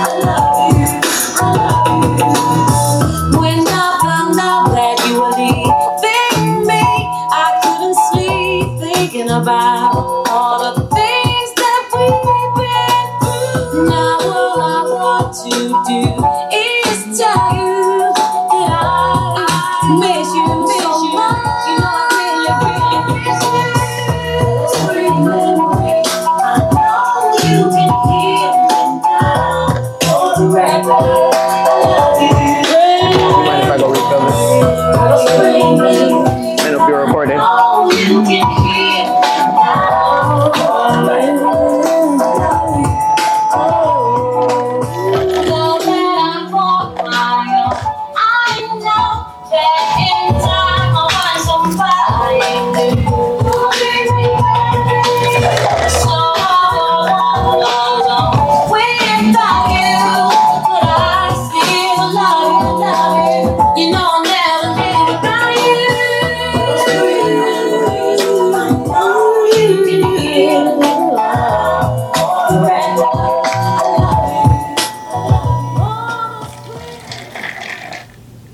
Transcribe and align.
When 0.00 1.09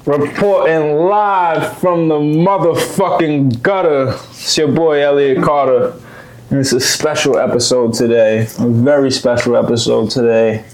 Reporting 0.07 0.95
live 0.99 1.79
from 1.79 2.07
the 2.07 2.15
motherfucking 2.15 3.61
gutter. 3.61 4.11
It's 4.31 4.57
your 4.57 4.71
boy 4.71 5.03
Elliott 5.03 5.43
Carter. 5.43 6.01
And 6.49 6.61
it's 6.61 6.71
a 6.71 6.79
special 6.79 7.39
episode 7.39 7.93
today. 7.93 8.43
A 8.61 8.69
very 8.69 9.11
special 9.11 9.57
episode 9.57 10.13
today. 10.13 10.65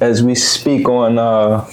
As 0.00 0.22
we 0.22 0.34
speak 0.34 0.88
on 0.88 1.18
uh, 1.18 1.68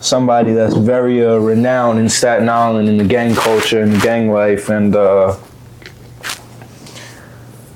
somebody 0.00 0.54
that's 0.54 0.74
very 0.74 1.22
uh, 1.22 1.36
renowned 1.36 1.98
in 1.98 2.08
Staten 2.08 2.48
Island 2.48 2.88
in 2.88 2.96
the 2.96 3.04
gang 3.04 3.34
culture 3.34 3.82
and 3.82 4.00
gang 4.00 4.30
life, 4.30 4.70
and 4.70 4.96
uh, 4.96 5.36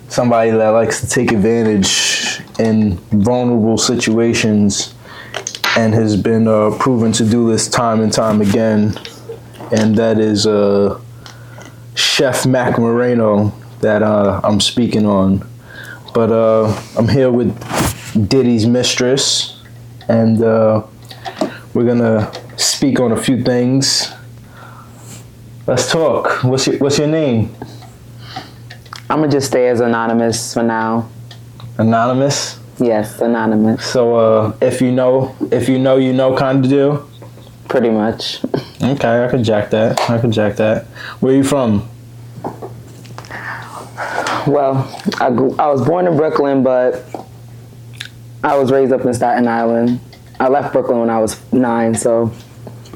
somebody 0.09 0.51
that 0.51 0.69
likes 0.71 1.03
to 1.03 1.07
take 1.07 1.31
advantage 1.31 2.41
in 2.59 2.97
vulnerable 3.11 3.77
situations 3.77 4.95
and 5.77 5.95
has 5.95 6.17
been 6.17 6.47
uh, 6.47 6.71
proven 6.79 7.13
to 7.13 7.25
do 7.25 7.51
this 7.51 7.69
time 7.69 8.01
and 8.01 8.13
time 8.13 8.41
again, 8.41 8.95
and 9.71 9.97
that 9.97 10.19
is 10.19 10.47
uh, 10.47 11.01
Chef 11.95 12.43
Macc 12.43 12.79
Moreno 12.79 13.53
that 13.81 14.03
uh, 14.03 14.41
I'm 14.45 14.61
speaking 14.61 15.07
on. 15.07 15.49
But 16.15 16.31
uh, 16.31 16.81
I'm 16.97 17.09
here 17.09 17.31
with 17.31 18.29
Diddy's 18.29 18.67
mistress, 18.67 19.63
and 20.09 20.43
uh, 20.43 20.87
we're 21.73 21.87
gonna 21.87 22.31
speak 22.59 23.01
on 23.01 23.13
a 23.13 23.21
few 23.21 23.43
things. 23.43 24.13
Let's 25.67 25.91
talk. 25.91 26.45
What's 26.45 26.67
your 26.67 26.79
What's 26.79 26.99
your 26.99 27.09
name? 27.09 27.55
I'm 29.09 29.21
gonna 29.21 29.29
just 29.31 29.49
stay 29.49 29.69
as 29.69 29.81
anonymous 29.81 30.53
for 30.53 30.63
now. 30.63 31.09
Anonymous. 31.79 32.59
Yes, 32.79 33.21
anonymous, 33.21 33.85
So 33.85 34.17
uh, 34.17 34.57
if 34.61 34.81
you 34.81 34.91
know, 34.93 35.35
if 35.51 35.69
you 35.69 35.79
know, 35.79 35.97
you 35.99 36.13
know, 36.13 36.37
kind 36.37 36.65
of 36.65 36.71
deal. 36.71 37.09
pretty 37.69 37.91
much. 37.91 38.43
Okay, 38.83 39.25
I 39.25 39.29
can 39.29 39.45
jack 39.45 39.71
that. 39.71 40.01
I 40.11 40.19
can 40.19 40.33
jack 40.33 40.57
that. 40.57 40.85
Where 41.21 41.33
are 41.33 41.37
you 41.37 41.45
from? 41.45 41.89
Well, 44.47 44.91
I 45.21 45.31
grew, 45.31 45.55
I 45.59 45.69
was 45.69 45.87
born 45.87 46.07
in 46.09 46.17
Brooklyn, 46.17 46.63
but 46.65 47.05
I 48.43 48.57
was 48.57 48.73
raised 48.73 48.93
up 48.93 49.03
in 49.05 49.15
Staten 49.15 49.47
Island. 49.47 50.01
I 50.41 50.49
left 50.49 50.73
Brooklyn 50.73 50.99
when 50.99 51.11
I 51.11 51.21
was 51.21 51.41
nine, 51.53 51.95
so 51.95 52.33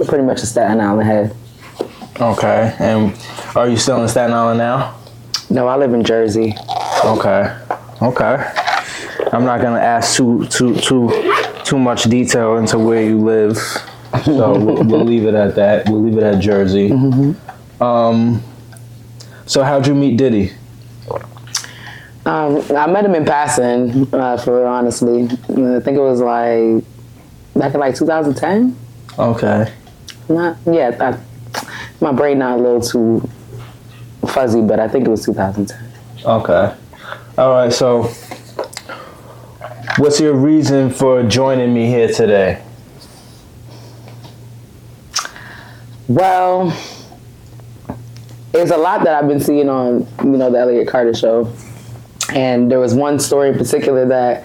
pretty 0.06 0.25
much 0.25 0.43
a 0.43 0.47
Staten 0.47 0.81
Island 0.81 1.06
head. 1.06 1.37
Okay, 2.20 2.75
and 2.81 3.14
are 3.54 3.69
you 3.69 3.76
still 3.76 4.03
in 4.03 4.08
Staten 4.08 4.32
Island 4.34 4.58
now? 4.58 4.98
No, 5.48 5.69
I 5.69 5.76
live 5.76 5.94
in 5.94 6.03
Jersey. 6.03 6.54
Okay, 7.04 7.56
okay. 8.03 8.53
I'm 9.32 9.44
not 9.44 9.60
gonna 9.60 9.81
ask 9.81 10.16
too 10.16 10.47
too 10.47 10.75
too 10.76 11.10
too 11.64 11.78
much 11.78 12.04
detail 12.04 12.56
into 12.59 12.78
where 12.78 13.03
you 13.03 13.19
live, 13.19 13.56
so 14.25 14.59
we'll, 14.59 14.84
we'll 14.84 15.04
leave 15.04 15.25
it 15.26 15.34
at 15.34 15.54
that. 15.56 15.88
We'll 15.88 16.03
leave 16.03 16.16
it 16.16 16.22
at 16.22 16.41
Jersey. 16.41 16.92
Um, 17.81 18.42
so 19.47 19.62
how'd 19.64 19.87
you 19.87 19.94
meet 19.94 20.16
Diddy? 20.16 20.53
Um, 22.25 22.60
I 22.76 22.87
met 22.88 23.04
him 23.04 23.14
in 23.14 23.25
passing, 23.25 24.12
uh, 24.12 24.37
for 24.38 24.66
honestly. 24.66 25.25
I 25.25 25.81
think 25.81 25.97
it 25.97 26.00
was 26.00 26.20
like 26.20 26.84
back 27.54 27.75
in 27.75 27.81
like 27.81 27.94
2010. 27.94 28.76
Okay, 29.19 29.72
Not 30.28 30.56
yeah. 30.66 30.97
I, 31.00 31.62
my 32.00 32.12
brain 32.12 32.38
not 32.41 32.58
a 32.58 32.62
little 32.62 32.81
too 32.81 33.28
fuzzy, 34.28 34.60
but 34.60 34.78
I 34.81 34.88
think 34.88 35.06
it 35.06 35.10
was 35.10 35.25
2010. 35.25 35.78
okay. 36.25 36.75
All 37.38 37.50
right. 37.50 37.72
So, 37.72 38.08
what's 39.98 40.20
your 40.20 40.34
reason 40.34 40.90
for 40.90 41.22
joining 41.22 41.72
me 41.72 41.86
here 41.86 42.08
today? 42.08 42.62
Well, 46.06 46.76
there's 48.52 48.70
a 48.70 48.76
lot 48.76 49.04
that 49.04 49.14
I've 49.14 49.28
been 49.28 49.40
seeing 49.40 49.68
on, 49.68 50.06
you 50.22 50.36
know, 50.36 50.50
the 50.50 50.58
Elliott 50.58 50.88
Carter 50.88 51.14
show. 51.14 51.50
And 52.32 52.70
there 52.70 52.78
was 52.78 52.94
one 52.94 53.18
story 53.18 53.50
in 53.50 53.56
particular 53.56 54.06
that 54.06 54.44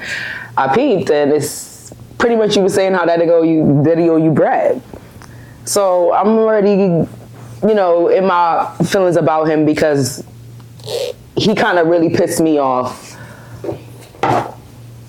I 0.56 0.74
peeped, 0.74 1.10
and 1.10 1.32
it's 1.32 1.92
pretty 2.18 2.36
much 2.36 2.56
you 2.56 2.62
were 2.62 2.70
saying 2.70 2.94
how 2.94 3.06
that 3.06 3.20
go 3.26 3.42
you 3.42 3.62
owe 3.62 4.18
you 4.18 4.32
bread. 4.32 4.82
So 5.66 6.14
I'm 6.14 6.30
already, 6.30 6.72
you 6.72 7.76
know, 7.76 8.08
in 8.08 8.26
my 8.26 8.74
feelings 8.86 9.18
about 9.18 9.46
him 9.46 9.66
because 9.66 10.24
he 11.36 11.56
kind 11.56 11.78
of 11.78 11.88
really 11.88 12.10
pissed 12.10 12.40
me 12.40 12.58
off 12.58 13.12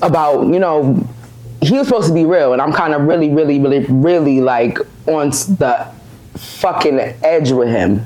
about, 0.03 0.47
you 0.49 0.59
know, 0.59 1.07
he 1.63 1.79
was 1.79 1.87
supposed 1.87 2.09
to 2.09 2.15
be 2.15 2.25
real, 2.25 2.53
and 2.53 2.61
I'm 2.61 2.73
kind 2.73 2.93
of 2.93 3.03
really, 3.03 3.31
really, 3.31 3.61
really, 3.61 3.87
really 3.89 4.41
like 4.41 4.79
on 5.07 5.31
the 5.31 5.89
fucking 6.35 6.99
edge 6.99 7.53
with 7.53 7.69
him. 7.69 8.05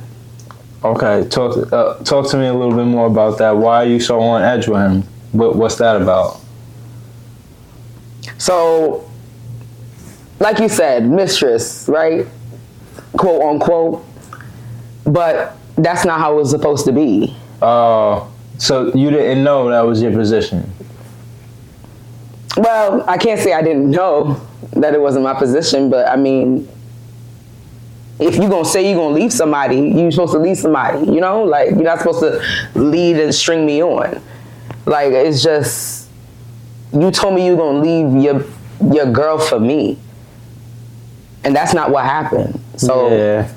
Okay, 0.85 1.27
talk 1.29 1.73
uh, 1.73 1.95
talk 2.05 2.31
to 2.31 2.37
me 2.37 2.47
a 2.47 2.55
little 2.55 2.77
bit 2.77 2.85
more 2.85 3.07
about 3.07 3.39
that. 3.39 3.57
Why 3.57 3.77
are 3.83 3.87
you 3.87 3.99
so 3.99 4.21
on 4.21 4.43
edge 4.43 4.69
with 4.69 4.79
him? 4.79 5.03
What 5.33 5.57
what's 5.57 5.77
that 5.77 6.01
about? 6.01 6.41
So, 8.39 9.11
like 10.39 10.59
you 10.59 10.69
said, 10.69 11.09
mistress, 11.09 11.89
right? 11.89 12.27
Quote 13.17 13.43
unquote. 13.43 14.05
But 15.05 15.57
that's 15.77 16.05
not 16.05 16.21
how 16.21 16.35
it 16.35 16.37
was 16.37 16.51
supposed 16.51 16.85
to 16.87 16.93
be. 16.93 17.35
Oh, 17.63 18.31
so 18.59 18.93
you 18.95 19.11
didn't 19.11 19.43
know 19.43 19.71
that 19.71 19.81
was 19.81 20.03
your 20.03 20.13
position? 20.13 20.71
Well, 22.57 23.05
I 23.09 23.19
can't 23.19 23.41
say 23.41 23.53
I 23.53 23.63
didn't 23.63 23.91
know 23.91 24.41
that 24.73 24.95
it 24.95 25.01
wasn't 25.01 25.25
my 25.25 25.35
position, 25.35 25.91
but 25.91 26.09
I 26.09 26.17
mean, 26.17 26.69
if 28.19 28.37
you're 28.37 28.49
gonna 28.49 28.65
say 28.65 28.89
you're 28.89 28.99
gonna 28.99 29.15
leave 29.15 29.33
somebody, 29.33 29.77
you're 29.77 30.11
supposed 30.11 30.33
to 30.33 30.39
leave 30.39 30.57
somebody, 30.57 31.05
you 31.07 31.21
know? 31.21 31.45
Like, 31.45 31.71
you're 31.71 31.83
not 31.83 31.99
supposed 31.99 32.21
to 32.21 32.43
lead 32.75 33.19
and 33.19 33.35
string 33.35 33.67
me 33.67 33.83
on. 33.83 34.23
Like, 34.87 35.13
it's 35.13 35.43
just, 35.43 36.09
you 36.93 37.11
told 37.11 37.35
me 37.35 37.47
you're 37.47 37.59
gonna 37.59 37.81
leave 37.81 38.23
your 38.23 38.45
your 38.93 39.11
girl 39.11 39.39
for 39.39 39.59
me. 39.61 39.99
And 41.45 41.55
that's 41.55 41.75
not 41.75 41.91
what 41.91 42.05
happened. 42.05 42.61
So, 42.77 43.09
yeah. 43.11 43.49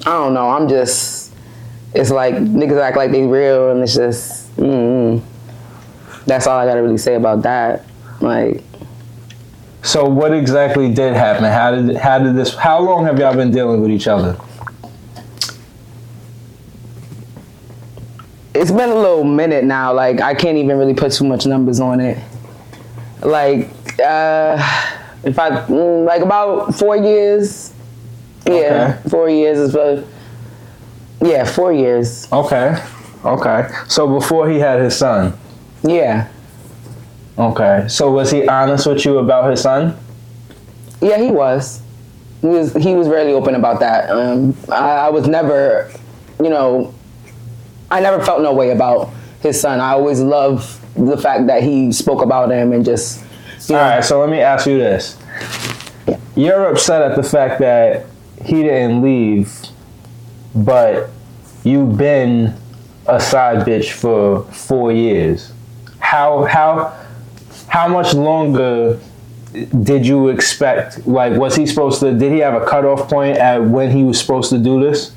I 0.00 0.10
don't 0.10 0.34
know. 0.34 0.50
I'm 0.50 0.68
just, 0.68 1.32
it's 1.94 2.10
like 2.10 2.34
niggas 2.34 2.80
act 2.80 2.96
like 2.96 3.12
they 3.12 3.22
real, 3.26 3.70
and 3.70 3.82
it's 3.82 3.94
just, 3.94 4.54
mm 4.56 5.22
that's 6.26 6.46
all 6.46 6.58
I 6.58 6.66
gotta 6.66 6.82
really 6.82 6.98
say 6.98 7.14
about 7.14 7.42
that. 7.42 7.84
Like. 8.20 8.62
So 9.82 10.04
what 10.04 10.32
exactly 10.32 10.92
did 10.92 11.14
happen? 11.14 11.44
How 11.44 11.72
did 11.72 11.96
how 11.96 12.18
did 12.18 12.36
this? 12.36 12.54
How 12.54 12.80
long 12.80 13.04
have 13.04 13.18
y'all 13.18 13.34
been 13.34 13.50
dealing 13.50 13.80
with 13.80 13.90
each 13.90 14.06
other? 14.06 14.38
It's 18.54 18.70
been 18.70 18.90
a 18.90 18.94
little 18.94 19.24
minute 19.24 19.64
now. 19.64 19.92
Like 19.92 20.20
I 20.20 20.34
can't 20.34 20.56
even 20.58 20.78
really 20.78 20.94
put 20.94 21.12
too 21.12 21.24
much 21.24 21.46
numbers 21.46 21.80
on 21.80 22.00
it. 22.00 22.18
Like 23.22 23.70
uh, 23.98 24.56
if 25.24 25.38
I 25.38 25.50
mm, 25.50 26.06
like 26.06 26.22
about 26.22 26.74
four 26.74 26.96
years. 26.96 27.72
Yeah, 28.46 28.98
okay. 29.00 29.08
four 29.08 29.30
years 29.30 29.58
is 29.58 29.74
well. 29.74 30.04
Yeah, 31.20 31.44
four 31.44 31.72
years. 31.72 32.30
Okay, 32.32 32.76
okay. 33.24 33.68
So 33.88 34.08
before 34.08 34.48
he 34.48 34.58
had 34.58 34.80
his 34.80 34.96
son. 34.96 35.38
Yeah, 35.84 36.28
Okay. 37.38 37.86
So 37.88 38.10
was 38.10 38.30
he 38.30 38.46
honest 38.46 38.86
with 38.86 39.04
you 39.04 39.18
about 39.18 39.50
his 39.50 39.62
son? 39.62 39.96
yeah, 41.00 41.18
he 41.18 41.30
was. 41.30 41.80
He 42.40 42.46
was 42.48 42.72
he 42.74 42.94
was 42.94 43.08
really 43.08 43.32
open 43.32 43.54
about 43.54 43.80
that. 43.80 44.10
Um, 44.10 44.54
I, 44.70 45.06
I 45.06 45.10
was 45.10 45.26
never, 45.26 45.90
you 46.42 46.50
know, 46.50 46.92
I 47.90 48.00
never 48.00 48.24
felt 48.24 48.42
no 48.42 48.52
way 48.52 48.70
about 48.70 49.10
his 49.40 49.60
son. 49.60 49.80
I 49.80 49.92
always 49.92 50.20
loved 50.20 50.64
the 50.94 51.16
fact 51.16 51.46
that 51.46 51.62
he 51.62 51.90
spoke 51.92 52.22
about 52.22 52.50
him 52.50 52.72
and 52.72 52.84
just. 52.84 53.24
You 53.68 53.76
know, 53.76 53.80
All 53.80 53.88
right. 53.90 54.04
So 54.04 54.20
let 54.20 54.28
me 54.28 54.40
ask 54.40 54.66
you 54.66 54.78
this. 54.78 55.16
Yeah. 56.06 56.18
You're 56.36 56.66
upset 56.66 57.02
at 57.02 57.16
the 57.16 57.22
fact 57.22 57.60
that 57.60 58.06
he 58.44 58.62
didn't 58.62 59.02
leave, 59.02 59.52
but 60.54 61.10
you've 61.64 61.96
been 61.96 62.54
a 63.06 63.20
side 63.20 63.66
bitch 63.66 63.92
for 63.92 64.42
four 64.52 64.92
years. 64.92 65.52
How 66.12 66.44
how 66.44 66.92
how 67.68 67.88
much 67.88 68.12
longer 68.12 69.00
did 69.82 70.06
you 70.06 70.28
expect? 70.28 71.06
Like, 71.06 71.38
was 71.38 71.56
he 71.56 71.66
supposed 71.66 72.00
to? 72.00 72.12
Did 72.12 72.32
he 72.32 72.40
have 72.40 72.52
a 72.52 72.66
cutoff 72.66 73.08
point 73.08 73.38
at 73.38 73.64
when 73.64 73.90
he 73.90 74.04
was 74.04 74.20
supposed 74.20 74.50
to 74.50 74.58
do 74.58 74.78
this? 74.78 75.12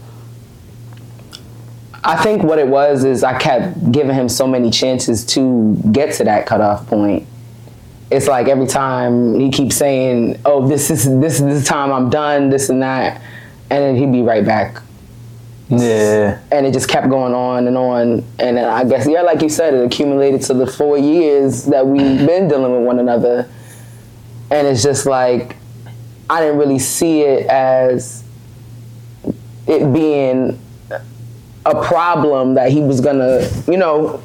I 2.01 2.15
think 2.23 2.43
what 2.43 2.59
it 2.59 2.67
was 2.69 3.03
is 3.03 3.25
I 3.25 3.37
kept 3.37 3.91
giving 3.91 4.15
him 4.15 4.29
so 4.29 4.47
many 4.47 4.71
chances 4.71 5.25
to 5.35 5.75
get 5.91 6.13
to 6.13 6.23
that 6.23 6.45
cutoff 6.45 6.87
point. 6.87 7.27
It's 8.09 8.27
like 8.29 8.47
every 8.47 8.67
time 8.67 9.37
he 9.37 9.51
keeps 9.51 9.75
saying, 9.75 10.39
"Oh, 10.45 10.65
this 10.65 10.89
is 10.89 11.03
this 11.19 11.41
is 11.41 11.61
the 11.61 11.67
time 11.67 11.91
I'm 11.91 12.09
done," 12.09 12.49
this 12.49 12.69
and 12.69 12.81
that, 12.81 13.21
and 13.69 13.83
then 13.83 13.97
he'd 13.97 14.13
be 14.13 14.21
right 14.21 14.45
back. 14.45 14.81
Yeah. 15.69 16.39
And 16.51 16.65
it 16.65 16.73
just 16.73 16.87
kept 16.87 17.09
going 17.09 17.33
on 17.33 17.67
and 17.67 17.77
on. 17.77 18.23
And 18.39 18.59
I 18.59 18.83
guess, 18.83 19.07
yeah, 19.07 19.21
like 19.21 19.41
you 19.41 19.49
said, 19.49 19.73
it 19.73 19.85
accumulated 19.85 20.41
to 20.43 20.53
the 20.53 20.67
four 20.67 20.97
years 20.97 21.65
that 21.65 21.85
we've 21.85 22.19
been 22.27 22.47
dealing 22.47 22.71
with 22.71 22.85
one 22.85 22.99
another. 22.99 23.49
And 24.51 24.67
it's 24.67 24.83
just 24.83 25.05
like, 25.05 25.55
I 26.29 26.41
didn't 26.41 26.57
really 26.57 26.79
see 26.79 27.21
it 27.21 27.47
as 27.47 28.23
it 29.67 29.91
being 29.91 30.59
a 31.65 31.83
problem 31.83 32.53
that 32.55 32.71
he 32.71 32.81
was 32.81 33.01
gonna, 33.01 33.49
you 33.67 33.77
know, 33.77 34.21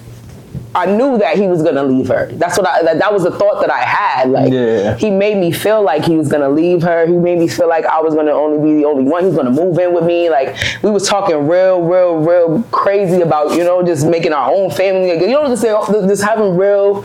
I 0.74 0.86
knew 0.86 1.18
that 1.18 1.36
he 1.36 1.48
was 1.48 1.62
gonna 1.62 1.82
leave 1.82 2.08
her. 2.08 2.26
That's 2.32 2.56
what 2.56 2.66
I, 2.68 2.82
that, 2.84 2.98
that 3.00 3.12
was 3.12 3.24
the 3.24 3.32
thought 3.32 3.60
that 3.60 3.72
I 3.72 3.80
had. 3.80 4.30
Like, 4.30 4.52
Yeah. 4.52 4.94
he 4.96 5.10
made 5.10 5.36
me 5.36 5.50
feel 5.50 5.82
like 5.82 6.04
he 6.04 6.16
was 6.16 6.28
gonna 6.28 6.48
leave 6.48 6.82
her. 6.82 7.06
He 7.06 7.16
made 7.16 7.38
me 7.38 7.48
feel 7.48 7.68
like 7.68 7.84
I 7.86 8.00
was 8.00 8.14
gonna 8.14 8.30
only 8.30 8.58
be 8.58 8.80
the 8.80 8.86
only 8.86 9.02
one. 9.02 9.22
He 9.22 9.26
was 9.28 9.36
gonna 9.36 9.50
move 9.50 9.78
in 9.80 9.92
with 9.92 10.04
me. 10.04 10.30
Like, 10.30 10.56
we 10.82 10.90
was 10.90 11.08
talking 11.08 11.48
real, 11.48 11.82
real, 11.82 12.18
real 12.18 12.62
crazy 12.70 13.20
about, 13.20 13.56
you 13.56 13.64
know, 13.64 13.82
just 13.82 14.06
making 14.06 14.32
our 14.32 14.52
own 14.52 14.70
family. 14.70 15.10
You 15.10 15.26
know, 15.28 15.48
just, 15.48 15.62
just 15.62 16.22
having 16.22 16.56
real, 16.56 17.04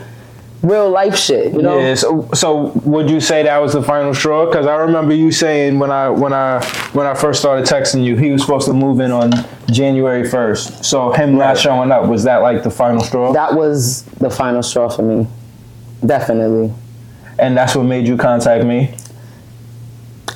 real 0.68 0.90
life 0.90 1.16
shit, 1.16 1.52
you 1.52 1.62
know? 1.62 1.78
Yeah. 1.78 1.94
So, 1.94 2.28
so 2.34 2.72
would 2.84 3.08
you 3.10 3.20
say 3.20 3.42
that 3.42 3.58
was 3.58 3.72
the 3.72 3.82
final 3.82 4.14
straw? 4.14 4.46
Because 4.46 4.66
I 4.66 4.76
remember 4.76 5.14
you 5.14 5.30
saying 5.30 5.78
when 5.78 5.90
I 5.90 6.08
when 6.10 6.32
I 6.32 6.64
when 6.92 7.06
I 7.06 7.14
first 7.14 7.40
started 7.40 7.64
texting 7.66 8.04
you, 8.04 8.16
he 8.16 8.30
was 8.30 8.42
supposed 8.42 8.66
to 8.66 8.72
move 8.72 9.00
in 9.00 9.10
on 9.10 9.32
January 9.70 10.28
first. 10.28 10.84
So 10.84 11.12
him 11.12 11.36
not 11.36 11.58
showing 11.58 11.90
up 11.92 12.06
was 12.08 12.24
that 12.24 12.38
like 12.38 12.62
the 12.62 12.70
final 12.70 13.02
straw? 13.02 13.32
That 13.32 13.54
was 13.54 14.02
the 14.20 14.30
final 14.30 14.62
straw 14.62 14.88
for 14.88 15.02
me. 15.02 15.26
Definitely. 16.04 16.72
and 17.38 17.56
that's 17.56 17.74
what 17.74 17.84
made 17.84 18.06
you 18.06 18.16
contact 18.16 18.64
me. 18.64 18.94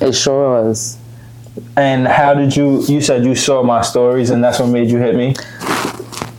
It 0.01 0.13
sure 0.13 0.63
was. 0.63 0.97
And 1.77 2.07
how 2.07 2.33
did 2.33 2.55
you? 2.55 2.81
You 2.83 3.01
said 3.01 3.25
you 3.25 3.35
saw 3.35 3.61
my 3.63 3.81
stories, 3.81 4.29
and 4.29 4.43
that's 4.43 4.59
what 4.59 4.67
made 4.67 4.89
you 4.89 4.97
hit 4.97 5.15
me. 5.15 5.35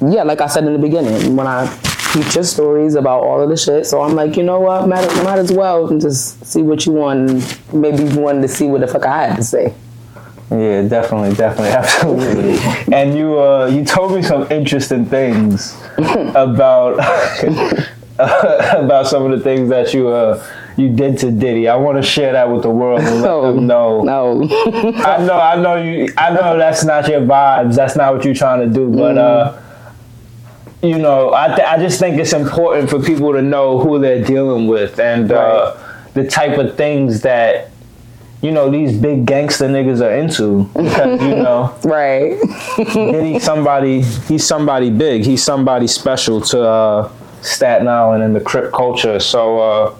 yeah, 0.00 0.23
like 0.25 0.41
I 0.41 0.47
said 0.47 0.65
in 0.65 0.73
the 0.73 0.79
beginning, 0.79 1.37
when 1.37 1.47
I 1.47 1.67
your 2.14 2.44
stories 2.44 2.94
about 2.94 3.23
all 3.23 3.41
of 3.41 3.49
the 3.49 3.56
shit, 3.56 3.87
so 3.87 4.03
I'm 4.03 4.14
like, 4.14 4.37
you 4.37 4.43
know 4.43 4.61
what, 4.61 4.88
might, 4.88 5.06
might 5.25 5.38
as 5.38 5.53
well 5.53 5.99
just 5.99 6.44
see 6.44 6.62
what 6.62 6.87
you 6.87 6.93
want, 6.93 7.59
maybe 7.73 8.05
you 8.05 8.20
wanted 8.20 8.43
to 8.43 8.49
see 8.49 8.67
what 8.67 8.81
the 8.81 8.87
fuck 8.87 9.06
I 9.06 9.29
had 9.29 9.37
to 9.37 9.44
say. 9.44 9.75
Yeah, 10.50 10.82
definitely, 10.82 11.35
definitely, 11.35 11.70
absolutely. 11.73 12.59
and 12.94 13.17
you 13.17 13.41
uh, 13.41 13.67
you 13.67 13.85
told 13.85 14.14
me 14.14 14.23
some 14.23 14.50
interesting 14.53 15.06
things 15.06 15.81
about 15.99 16.99
about 18.19 19.06
some 19.06 19.25
of 19.25 19.31
the 19.31 19.41
things 19.43 19.70
that 19.70 19.94
you 19.94 20.09
uh, 20.09 20.44
you 20.76 20.94
did 20.94 21.19
to 21.19 21.31
Diddy. 21.31 21.69
I 21.69 21.76
want 21.76 21.97
to 21.97 22.03
share 22.03 22.32
that 22.32 22.50
with 22.50 22.62
the 22.62 22.70
world 22.70 23.00
and 23.00 23.23
let 23.23 23.41
them 23.41 23.67
know. 23.67 24.03
No. 24.03 24.43
I 24.43 25.25
know, 25.25 25.38
I 25.38 25.56
know 25.61 25.76
you. 25.76 26.12
I 26.17 26.31
know 26.31 26.59
that's 26.59 26.85
not 26.85 27.09
your 27.09 27.20
vibes. 27.23 27.75
That's 27.75 27.97
not 27.97 28.14
what 28.14 28.25
you're 28.25 28.35
trying 28.35 28.61
to 28.61 28.75
do. 28.75 28.91
But 28.91 29.19
uh, 29.19 29.62
you 30.82 30.99
know, 30.99 31.32
I 31.32 31.46
th- 31.49 31.67
I 31.69 31.79
just 31.79 31.99
think 32.00 32.19
it's 32.19 32.32
important 32.32 32.90
for 32.90 33.00
people 33.00 33.32
to 33.32 33.43
know 33.43 33.79
who 33.79 33.99
they're 34.00 34.25
dealing 34.25 34.67
with 34.67 34.99
and 34.99 35.31
uh, 35.31 35.76
the 36.14 36.26
type 36.26 36.58
of 36.58 36.76
things 36.76 37.20
that 37.23 37.70
you 38.40 38.50
know 38.50 38.69
these 38.70 38.96
big 38.96 39.25
gangster 39.25 39.67
niggas 39.69 40.00
are 40.05 40.12
into. 40.14 40.64
Because 40.75 41.20
you 41.29 41.37
know, 41.37 41.73
right. 41.84 42.38
Diddy 42.93 43.38
somebody. 43.38 44.02
He's 44.02 44.45
somebody 44.47 44.90
big. 44.90 45.25
He's 45.25 45.42
somebody 45.45 45.87
special 45.87 46.40
to 46.40 46.62
uh, 46.62 47.12
Staten 47.42 47.87
Island 47.88 48.23
and 48.25 48.35
the 48.37 48.40
Crip 48.40 48.73
culture. 48.73 49.21
So. 49.21 49.61
Uh, 49.61 49.95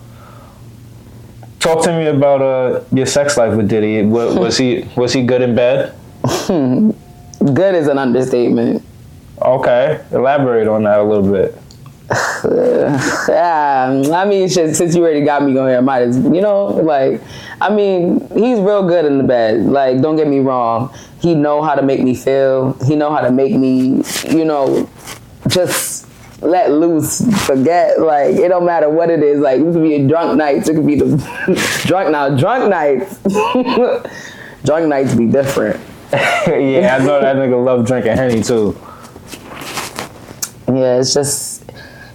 Talk 1.61 1.85
to 1.85 1.97
me 1.97 2.07
about 2.09 2.43
uh, 2.43 2.83
your 2.93 3.07
sex 3.07 3.37
life 3.37 3.55
with 3.57 3.69
Diddy. 3.69 4.03
Wa- 4.03 4.35
Was 4.35 4.59
he 4.59 4.89
was 4.97 5.13
he 5.13 5.23
good 5.25 5.43
in 5.43 5.55
bed? 5.55 5.95
Good 6.49 7.75
is 7.77 7.87
an 7.87 7.99
understatement. 7.99 8.83
Okay, 9.45 10.05
elaborate 10.13 10.69
on 10.69 10.85
that 10.85 11.01
a 11.01 11.03
little 11.03 11.31
bit. 11.31 11.57
Yeah, 13.29 14.03
I 14.13 14.25
mean, 14.25 14.49
shit, 14.49 14.77
since 14.77 14.95
you 14.95 15.03
already 15.03 15.25
got 15.25 15.43
me 15.43 15.55
going 15.55 15.75
I 15.75 15.81
might 15.81 16.03
as, 16.03 16.17
you 16.19 16.41
know, 16.41 16.67
like, 16.67 17.21
I 17.61 17.75
mean, 17.75 18.21
he's 18.29 18.59
real 18.59 18.87
good 18.87 19.05
in 19.05 19.19
the 19.19 19.25
bed. 19.25 19.65
Like, 19.65 20.01
don't 20.01 20.17
get 20.17 20.29
me 20.29 20.41
wrong. 20.41 20.95
He 21.21 21.35
know 21.35 21.63
how 21.63 21.75
to 21.75 21.83
make 21.83 22.01
me 22.01 22.15
feel. 22.15 22.75
He 22.85 22.97
know 22.97 23.15
how 23.15 23.21
to 23.21 23.31
make 23.31 23.55
me, 23.55 24.03
you 24.29 24.45
know, 24.45 24.89
just 25.49 26.09
let 26.43 26.73
loose, 26.73 27.23
forget. 27.47 28.01
Like, 28.01 28.37
it 28.37 28.49
don't 28.49 28.67
matter 28.67 28.91
what 28.91 29.11
it 29.11 29.23
is. 29.23 29.41
Like, 29.41 29.61
it 29.61 29.73
could 29.73 29.83
be 29.83 29.95
a 29.95 30.07
drunk 30.07 30.37
nights. 30.37 30.69
It 30.69 30.75
could 30.75 30.87
be 30.87 30.97
the 30.97 31.83
drunk 31.87 32.11
now. 32.11 32.37
Drunk 32.37 32.69
nights. 32.69 33.19
drunk 34.65 34.89
nights 34.89 35.15
be 35.15 35.27
different. 35.27 35.81
yeah, 36.13 36.99
I 37.01 37.05
know 37.05 37.21
that 37.21 37.37
nigga 37.37 37.65
love 37.65 37.87
drinking 37.87 38.17
honey 38.17 38.43
too. 38.43 38.77
Yeah, 40.75 40.99
it's 40.99 41.15
just 41.15 41.65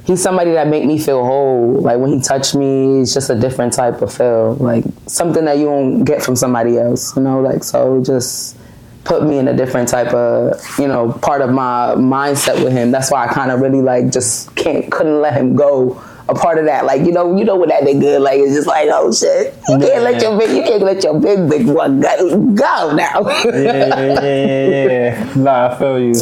he's 0.08 0.22
somebody 0.24 0.52
that 0.52 0.68
make 0.68 0.86
me 0.86 0.98
feel 0.98 1.24
whole. 1.24 1.74
Like 1.82 2.00
when 2.00 2.12
he 2.14 2.22
touched 2.22 2.56
me, 2.56 3.02
it's 3.02 3.14
just 3.14 3.30
a 3.30 3.36
different 3.36 3.74
type 3.74 4.02
of 4.02 4.14
feel. 4.14 4.56
Like 4.56 4.86
something 5.06 5.46
that 5.46 5.58
you 5.58 5.66
won't 5.68 6.06
get 6.06 6.24
from 6.24 6.36
somebody 6.36 6.78
else. 6.78 7.16
You 7.16 7.22
know, 7.22 7.42
like 7.42 7.64
so 7.64 8.02
just 8.04 8.58
put 9.04 9.24
me 9.24 9.38
in 9.38 9.48
a 9.48 9.56
different 9.56 9.88
type 9.88 10.14
of 10.14 10.62
you 10.78 10.88
know 10.88 11.12
part 11.22 11.42
of 11.42 11.50
my 11.50 11.94
mindset 11.98 12.64
with 12.64 12.74
him. 12.74 12.92
That's 12.92 13.12
why 13.12 13.28
I 13.28 13.34
kind 13.34 13.52
of 13.52 13.60
really 13.62 13.82
like 13.82 14.12
just 14.12 14.56
can't 14.56 14.90
couldn't 14.92 15.22
let 15.22 15.34
him 15.34 15.56
go. 15.56 16.02
A 16.30 16.36
part 16.36 16.58
of 16.58 16.66
that, 16.66 16.84
like 16.86 17.04
you 17.06 17.14
know, 17.14 17.38
you 17.38 17.46
know 17.46 17.56
what 17.56 17.70
that 17.70 17.84
nigga 17.84 18.20
like. 18.20 18.40
It's 18.40 18.54
just 18.54 18.68
like, 18.68 18.90
oh 18.92 19.14
shit, 19.14 19.56
you 19.70 19.80
can't 19.80 20.04
let 20.04 20.22
your 20.22 20.38
big, 20.38 20.50
you 20.58 20.62
can't 20.62 20.84
let 20.84 21.02
your 21.02 21.18
big 21.22 21.50
big 21.50 21.66
one 21.68 22.02
go, 22.02 22.46
go 22.48 22.94
now. 22.94 23.22
Yeah, 23.46 23.56
yeah, 23.56 24.22
yeah, 24.22 24.68
yeah, 24.68 24.88
yeah. 24.90 25.34
Nah, 25.38 25.68
I 25.70 25.80
feel 25.80 26.00
you. 26.00 26.16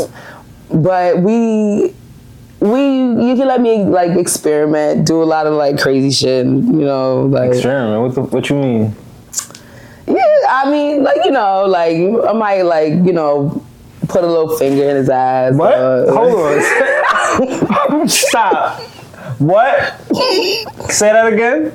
but 0.70 1.18
we 1.18 1.96
we 2.60 2.80
you 2.80 3.36
can 3.36 3.48
let 3.48 3.62
me 3.62 3.84
like 3.84 4.18
experiment 4.18 5.06
do 5.06 5.22
a 5.22 5.26
lot 5.26 5.46
of 5.46 5.54
like 5.54 5.78
crazy 5.80 6.10
shit 6.12 6.46
you 6.46 6.52
know 6.52 7.24
like 7.26 7.52
Experiment. 7.52 8.02
What 8.02 8.16
the, 8.16 8.22
what 8.36 8.50
you 8.50 8.56
mean? 8.56 8.96
yeah 10.08 10.22
i 10.50 10.70
mean 10.70 11.04
like 11.04 11.18
you 11.26 11.32
know 11.32 11.66
like 11.66 11.98
i 12.30 12.34
might 12.34 12.62
like 12.62 12.94
you 12.94 13.12
know 13.12 13.64
put 14.08 14.24
a 14.24 14.28
little 14.28 14.56
finger 14.58 14.84
in 14.90 14.96
his 14.98 15.10
ass 15.10 15.54
What? 15.56 15.74
uh, 15.74 16.12
Hold 16.14 18.02
on. 18.02 18.08
Stop. 18.08 18.80
What? 19.40 20.00
Say 20.92 21.12
that 21.12 21.34
again. 21.34 21.74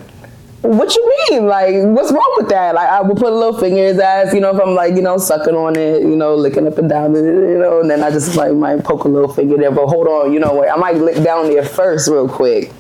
What 0.62 0.94
you 0.94 1.14
mean 1.30 1.46
like 1.46 1.74
what's 1.96 2.12
wrong 2.12 2.34
with 2.36 2.48
that 2.48 2.74
like 2.74 2.88
i 2.88 3.00
would 3.00 3.16
put 3.16 3.32
a 3.32 3.34
little 3.34 3.58
finger 3.58 3.78
in 3.78 3.94
his 3.94 3.98
ass 3.98 4.34
you 4.34 4.40
know 4.40 4.54
if 4.54 4.60
i'm 4.60 4.74
like 4.74 4.94
you 4.94 5.00
know 5.00 5.16
sucking 5.16 5.54
on 5.54 5.74
it 5.74 6.02
you 6.02 6.14
know 6.16 6.34
licking 6.34 6.66
up 6.66 6.76
and 6.76 6.88
down 6.90 7.16
it 7.16 7.22
you 7.24 7.58
know 7.58 7.80
and 7.80 7.90
then 7.90 8.02
i 8.02 8.10
just 8.10 8.36
like 8.36 8.52
might 8.52 8.84
poke 8.84 9.04
a 9.04 9.08
little 9.08 9.32
finger 9.32 9.56
there 9.56 9.70
but 9.70 9.86
hold 9.86 10.06
on 10.06 10.32
you 10.32 10.38
know 10.38 10.52
what? 10.52 10.70
i 10.70 10.76
might 10.76 10.96
lick 10.96 11.22
down 11.24 11.48
there 11.48 11.64
first 11.64 12.08
real 12.08 12.28
quick 12.28 12.72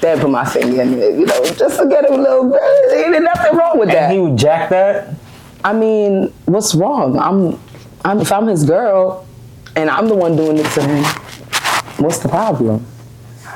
then 0.00 0.20
put 0.20 0.30
my 0.30 0.44
finger 0.44 0.82
in 0.82 0.94
it 0.94 1.18
you 1.18 1.26
know 1.26 1.44
just 1.54 1.80
to 1.80 1.88
get 1.88 2.04
him 2.04 2.14
a 2.14 2.22
little 2.22 2.50
bit 2.50 2.62
ain't 2.92 3.22
nothing 3.24 3.56
wrong 3.56 3.78
with 3.78 3.88
that 3.88 4.04
And 4.04 4.12
he 4.12 4.18
would 4.18 4.36
jack 4.36 4.70
that. 4.70 5.14
I 5.64 5.72
mean, 5.72 6.32
what's 6.44 6.74
wrong? 6.74 7.18
I'm, 7.18 7.58
I'm 8.04 8.20
if 8.20 8.30
I'm 8.30 8.46
his 8.46 8.64
girl, 8.64 9.26
and 9.76 9.88
I'm 9.88 10.08
the 10.08 10.14
one 10.14 10.36
doing 10.36 10.58
it 10.58 10.70
to 10.72 10.82
him. 10.82 11.04
What's 12.04 12.18
the 12.18 12.28
problem? 12.28 12.86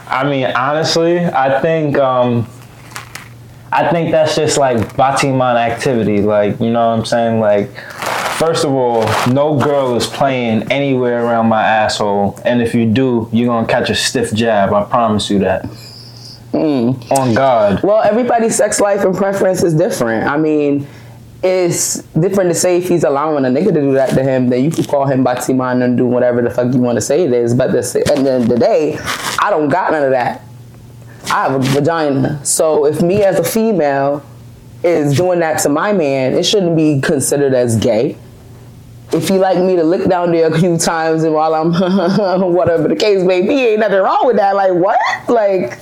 I 0.06 0.24
mean, 0.24 0.46
honestly, 0.46 1.18
I 1.18 1.60
think 1.60 1.98
um, 1.98 2.48
I 3.70 3.90
think 3.90 4.10
that's 4.10 4.34
just 4.34 4.58
like 4.58 4.78
Batiman 4.96 5.56
activity. 5.56 6.22
Like, 6.22 6.58
you 6.60 6.70
know 6.70 6.90
what 6.90 6.98
I'm 6.98 7.04
saying? 7.04 7.40
Like, 7.40 7.74
first 8.38 8.64
of 8.64 8.72
all, 8.72 9.02
no 9.30 9.58
girl 9.58 9.94
is 9.96 10.06
playing 10.06 10.70
anywhere 10.72 11.24
around 11.24 11.48
my 11.48 11.62
asshole, 11.62 12.40
and 12.44 12.62
if 12.62 12.74
you 12.74 12.86
do, 12.86 13.28
you're 13.32 13.48
gonna 13.48 13.66
catch 13.66 13.90
a 13.90 13.94
stiff 13.94 14.32
jab. 14.32 14.72
I 14.72 14.84
promise 14.84 15.28
you 15.28 15.40
that. 15.40 15.66
Hmm. 16.52 16.92
On 17.12 17.34
God. 17.34 17.82
Well, 17.82 18.02
everybody's 18.02 18.56
sex 18.56 18.80
life 18.80 19.04
and 19.04 19.14
preference 19.14 19.62
is 19.62 19.74
different. 19.74 20.26
I 20.26 20.38
mean, 20.38 20.86
it's 21.42 22.02
different 22.18 22.50
to 22.50 22.54
say 22.54 22.78
if 22.78 22.88
he's 22.88 23.04
allowing 23.04 23.44
a 23.44 23.48
nigga 23.48 23.66
to 23.66 23.80
do 23.80 23.92
that 23.92 24.10
to 24.10 24.22
him, 24.22 24.48
then 24.48 24.64
you 24.64 24.70
can 24.70 24.84
call 24.84 25.06
him 25.06 25.24
Batiman 25.24 25.84
and 25.84 25.96
do 25.96 26.06
whatever 26.06 26.40
the 26.40 26.50
fuck 26.50 26.72
you 26.72 26.80
want 26.80 26.96
to 26.96 27.02
say 27.02 27.24
it 27.24 27.32
is. 27.32 27.54
But 27.54 27.72
this, 27.72 27.94
at 27.94 28.06
the 28.06 28.14
end 28.14 28.26
of 28.44 28.48
the 28.48 28.58
day, 28.58 28.98
I 29.40 29.50
don't 29.50 29.68
got 29.68 29.92
none 29.92 30.02
of 30.02 30.10
that. 30.10 30.42
I 31.30 31.42
have 31.48 31.54
a 31.54 31.58
vagina. 31.58 32.44
So 32.44 32.86
if 32.86 33.02
me 33.02 33.22
as 33.22 33.38
a 33.38 33.44
female 33.44 34.24
is 34.82 35.16
doing 35.16 35.40
that 35.40 35.60
to 35.62 35.68
my 35.68 35.92
man, 35.92 36.34
it 36.34 36.44
shouldn't 36.44 36.76
be 36.76 37.00
considered 37.00 37.54
as 37.54 37.76
gay. 37.76 38.16
If 39.12 39.30
you 39.30 39.36
like 39.36 39.58
me 39.58 39.76
to 39.76 39.84
lick 39.84 40.08
down 40.08 40.32
there 40.32 40.52
a 40.52 40.58
few 40.58 40.76
times 40.76 41.22
and 41.24 41.34
while 41.34 41.54
I'm 41.54 41.72
whatever 42.52 42.88
the 42.88 42.96
case 42.96 43.22
may 43.22 43.42
be, 43.42 43.54
ain't 43.54 43.80
nothing 43.80 44.00
wrong 44.00 44.26
with 44.26 44.36
that. 44.36 44.54
Like 44.54 44.72
what? 44.74 44.98
Like 45.28 45.78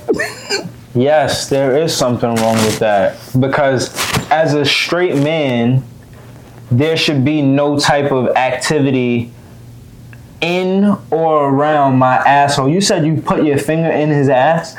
Yes, 0.97 1.47
there 1.47 1.77
is 1.77 1.95
something 1.95 2.33
wrong 2.35 2.55
with 2.55 2.79
that 2.79 3.19
because 3.39 3.93
as 4.31 4.55
a 4.55 4.65
straight 4.65 5.15
man, 5.15 5.83
there 6.71 6.97
should 6.97 7.23
be 7.23 7.41
no 7.41 7.77
type 7.77 8.11
of 8.11 8.29
activity 8.35 9.31
in 10.41 10.97
or 11.11 11.49
around 11.49 11.99
my 11.99 12.15
asshole. 12.15 12.69
You 12.69 12.81
said 12.81 13.05
you 13.05 13.21
put 13.21 13.43
your 13.43 13.59
finger 13.59 13.89
in 13.89 14.09
his 14.09 14.27
ass. 14.27 14.75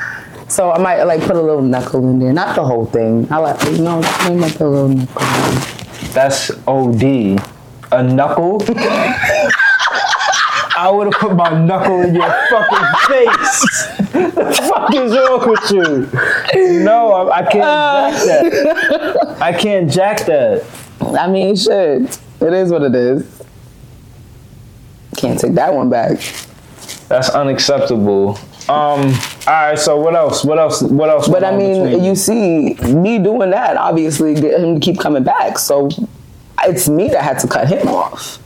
So 0.49 0.71
I 0.71 0.79
might 0.79 1.03
like 1.03 1.21
put 1.21 1.35
a 1.35 1.41
little 1.41 1.61
knuckle 1.61 2.07
in 2.09 2.19
there. 2.19 2.33
Not 2.33 2.55
the 2.55 2.65
whole 2.65 2.85
thing. 2.85 3.31
I 3.31 3.37
like 3.37 3.63
you 3.65 3.77
know, 3.79 4.01
I 4.03 4.33
might 4.33 4.51
put 4.51 4.61
a 4.61 4.69
little 4.69 4.89
knuckle 4.89 5.21
in 5.23 5.45
there. 5.45 6.13
That's 6.13 6.51
OD. 6.67 7.39
A 7.91 8.03
knuckle? 8.03 8.61
I 10.79 10.89
would 10.89 11.13
have 11.13 11.21
put 11.21 11.35
my 11.35 11.49
knuckle 11.65 12.01
in 12.01 12.15
your 12.15 12.31
fucking 12.49 12.87
face. 13.09 13.87
the 14.13 14.71
fuck 14.73 14.95
is 14.95 15.13
wrong 15.13 15.49
with 15.49 15.71
you? 15.71 16.83
No, 16.83 17.11
I, 17.11 17.39
I 17.39 17.43
can't 17.43 18.15
jack 18.23 18.45
that. 18.45 19.37
I 19.41 19.53
can't 19.53 19.91
jack 19.91 20.25
that. 20.25 20.65
I 21.01 21.27
mean, 21.29 21.55
shit. 21.55 22.19
It 22.39 22.53
is 22.53 22.71
what 22.71 22.83
it 22.83 22.95
is. 22.95 23.43
Can't 25.17 25.37
take 25.37 25.53
that 25.55 25.73
one 25.73 25.89
back. 25.89 26.19
That's 27.09 27.29
unacceptable. 27.31 28.39
Um. 28.69 29.13
All 29.47 29.53
right. 29.69 29.79
So 29.79 29.97
what 29.99 30.15
else? 30.15 30.43
What 30.45 30.59
else? 30.59 30.81
What 30.81 31.09
else? 31.09 31.27
But 31.27 31.43
I 31.43 31.55
mean, 31.55 31.83
between 31.83 32.03
you 32.03 32.15
see, 32.15 32.75
me 32.75 33.17
doing 33.17 33.49
that 33.51 33.77
obviously 33.77 34.35
get 34.35 34.59
him 34.59 34.79
to 34.79 34.79
keep 34.79 34.99
coming 34.99 35.23
back. 35.23 35.57
So 35.57 35.89
it's 36.63 36.87
me 36.87 37.07
that 37.09 37.23
had 37.23 37.39
to 37.39 37.47
cut 37.47 37.67
him 37.67 37.87
off. 37.87 38.37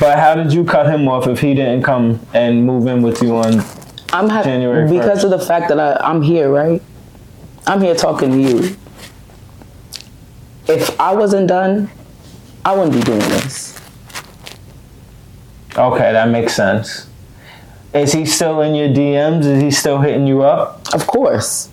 But 0.00 0.18
how 0.18 0.34
did 0.34 0.52
you 0.52 0.64
cut 0.64 0.86
him 0.86 1.06
off 1.08 1.26
if 1.26 1.40
he 1.40 1.54
didn't 1.54 1.82
come 1.82 2.20
and 2.32 2.64
move 2.64 2.86
in 2.86 3.02
with 3.02 3.22
you 3.22 3.36
on? 3.36 3.60
I'm 4.12 4.28
ha- 4.28 4.42
January 4.42 4.88
because 4.90 5.22
of 5.24 5.30
the 5.30 5.38
fact 5.38 5.68
that 5.68 5.78
I, 5.78 5.94
I'm 6.02 6.22
here, 6.22 6.50
right? 6.50 6.82
I'm 7.66 7.80
here 7.80 7.94
talking 7.94 8.30
to 8.32 8.38
you. 8.40 8.76
If 10.66 10.98
I 10.98 11.12
wasn't 11.14 11.48
done, 11.48 11.90
I 12.64 12.74
wouldn't 12.74 12.94
be 12.94 13.02
doing 13.02 13.18
this. 13.18 13.78
Okay, 15.76 16.12
that 16.12 16.28
makes 16.30 16.54
sense. 16.54 17.09
Is 17.92 18.12
he 18.12 18.24
still 18.24 18.60
in 18.62 18.74
your 18.74 18.88
DMs? 18.88 19.44
Is 19.44 19.62
he 19.62 19.70
still 19.70 20.00
hitting 20.00 20.26
you 20.26 20.42
up? 20.42 20.80
Of 20.94 21.06
course. 21.06 21.68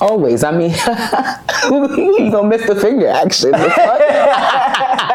Always. 0.00 0.44
I 0.44 0.52
mean, 0.52 0.70
you 1.70 2.30
gonna 2.30 2.48
miss 2.48 2.66
the 2.66 2.76
finger 2.80 3.08
action. 3.08 3.52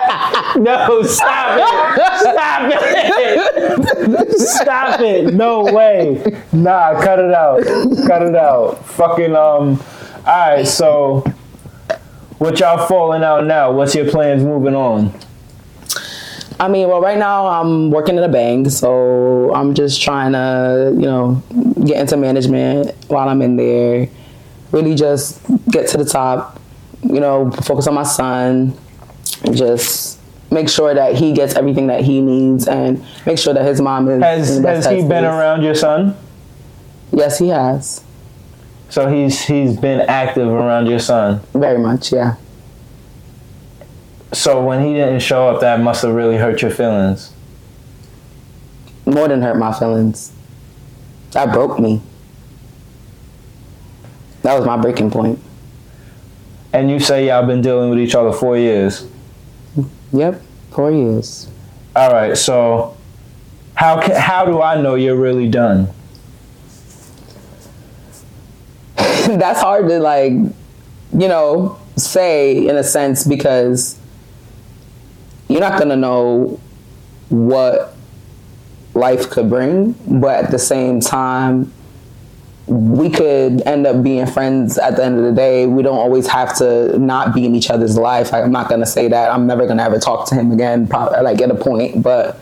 No, 0.55 1.01
stop 1.01 1.57
it! 1.57 2.19
Stop 2.19 2.71
it! 2.75 4.39
Stop 4.39 4.99
it! 5.01 5.33
No 5.33 5.63
way! 5.63 6.23
Nah, 6.51 7.01
cut 7.01 7.17
it 7.19 7.33
out. 7.33 7.63
Cut 8.05 8.21
it 8.21 8.35
out. 8.35 8.85
Fucking 8.85 9.35
um. 9.35 9.81
All 10.25 10.55
right, 10.55 10.67
so 10.67 11.23
what 12.37 12.59
y'all 12.59 12.87
falling 12.87 13.23
out 13.23 13.45
now? 13.45 13.71
What's 13.71 13.95
your 13.95 14.09
plans 14.09 14.43
moving 14.43 14.75
on? 14.75 15.11
I 16.59 16.67
mean, 16.67 16.87
well, 16.87 17.01
right 17.01 17.17
now 17.17 17.47
I'm 17.47 17.89
working 17.91 18.17
at 18.17 18.23
a 18.23 18.29
bank, 18.29 18.69
so 18.69 19.53
I'm 19.53 19.73
just 19.73 20.01
trying 20.01 20.33
to, 20.33 20.91
you 20.93 21.05
know, 21.05 21.43
get 21.85 21.99
into 21.99 22.17
management 22.17 22.95
while 23.07 23.27
I'm 23.27 23.41
in 23.41 23.55
there. 23.55 24.07
Really 24.71 24.95
just 24.95 25.41
get 25.69 25.87
to 25.89 25.97
the 25.97 26.05
top, 26.05 26.59
you 27.03 27.19
know, 27.19 27.51
focus 27.51 27.87
on 27.87 27.93
my 27.93 28.03
son, 28.03 28.77
just 29.51 30.19
make 30.51 30.69
sure 30.69 30.93
that 30.93 31.15
he 31.15 31.33
gets 31.33 31.55
everything 31.55 31.87
that 31.87 32.01
he 32.01 32.21
needs 32.21 32.67
and 32.67 33.03
make 33.25 33.37
sure 33.37 33.53
that 33.53 33.65
his 33.65 33.81
mom 33.81 34.07
is. 34.07 34.21
Has 34.21 34.57
in 34.57 34.63
has 34.63 34.85
he 34.85 35.01
been 35.07 35.25
around 35.25 35.63
your 35.63 35.75
son? 35.75 36.15
Yes, 37.11 37.37
he 37.39 37.49
has. 37.49 38.03
So 38.89 39.07
he's 39.07 39.41
he's 39.41 39.75
been 39.77 40.01
active 40.01 40.47
around 40.47 40.87
your 40.87 40.99
son. 40.99 41.41
Very 41.53 41.79
much, 41.79 42.11
yeah. 42.11 42.35
So 44.33 44.63
when 44.63 44.83
he 44.83 44.93
didn't 44.93 45.19
show 45.19 45.47
up, 45.49 45.61
that 45.61 45.79
must 45.79 46.01
have 46.01 46.13
really 46.13 46.37
hurt 46.37 46.61
your 46.61 46.71
feelings. 46.71 47.31
More 49.05 49.27
than 49.27 49.41
hurt 49.41 49.57
my 49.57 49.71
feelings. 49.71 50.31
That 51.31 51.53
broke 51.53 51.79
me. 51.79 52.01
That 54.41 54.57
was 54.57 54.65
my 54.65 54.77
breaking 54.77 55.11
point. 55.11 55.39
And 56.73 56.89
you 56.89 56.99
say 56.99 57.27
y'all 57.27 57.45
been 57.45 57.61
dealing 57.61 57.91
with 57.91 57.99
each 57.99 58.15
other 58.15 58.33
four 58.33 58.57
years. 58.57 59.07
Yep, 60.11 60.41
four 60.71 60.91
years. 60.91 61.49
All 61.95 62.11
right, 62.11 62.35
so 62.35 62.97
how 63.75 64.01
ca 64.01 64.19
how 64.19 64.45
do 64.45 64.61
I 64.61 64.81
know 64.81 64.95
you're 64.95 65.15
really 65.15 65.47
done? 65.47 65.89
that's 68.97 69.61
hard 69.61 69.87
to 69.89 69.99
like 69.99 70.33
you 70.33 71.27
know 71.27 71.79
say 71.95 72.67
in 72.67 72.75
a 72.75 72.83
sense 72.83 73.23
because 73.23 73.99
you're 75.49 75.59
not 75.59 75.77
gonna 75.79 75.95
know 75.95 76.59
what 77.29 77.95
life 78.93 79.29
could 79.29 79.49
bring 79.49 79.93
but 80.07 80.45
at 80.45 80.51
the 80.51 80.59
same 80.59 80.99
time 80.99 81.71
we 82.67 83.09
could 83.09 83.61
end 83.63 83.85
up 83.85 84.01
being 84.03 84.25
friends 84.25 84.77
at 84.77 84.95
the 84.95 85.03
end 85.03 85.17
of 85.17 85.23
the 85.25 85.33
day 85.33 85.65
we 85.67 85.83
don't 85.83 85.97
always 85.97 86.27
have 86.27 86.55
to 86.55 86.97
not 86.97 87.33
be 87.33 87.45
in 87.45 87.55
each 87.55 87.69
other's 87.69 87.97
life 87.97 88.31
like, 88.31 88.43
i'm 88.43 88.51
not 88.51 88.69
gonna 88.69 88.85
say 88.85 89.07
that 89.07 89.31
i'm 89.31 89.45
never 89.47 89.67
gonna 89.67 89.83
ever 89.83 89.99
talk 89.99 90.27
to 90.27 90.35
him 90.35 90.51
again 90.51 90.87
probably 90.87 91.19
like 91.21 91.41
at 91.41 91.51
a 91.51 91.55
point 91.55 92.01
but 92.01 92.39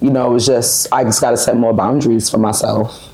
you 0.00 0.10
know 0.10 0.34
it's 0.36 0.46
just 0.46 0.86
i 0.92 1.02
just 1.02 1.20
gotta 1.20 1.36
set 1.36 1.56
more 1.56 1.72
boundaries 1.72 2.30
for 2.30 2.38
myself 2.38 3.12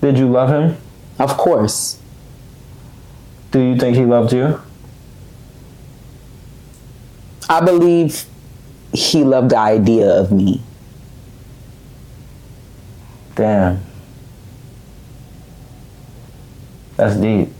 Did 0.00 0.16
you 0.18 0.30
love 0.30 0.50
him? 0.50 0.76
of 1.18 1.36
course 1.36 1.98
Do 3.50 3.60
you 3.60 3.76
think 3.76 3.96
he 3.96 4.04
loved 4.04 4.32
you? 4.32 4.60
I 7.48 7.60
believe 7.64 8.24
he 8.92 9.24
loved 9.24 9.50
the 9.50 9.58
idea 9.58 10.08
of 10.08 10.32
me. 10.32 10.62
Damn. 13.34 13.80
That's 16.96 17.16
deep. 17.16 17.50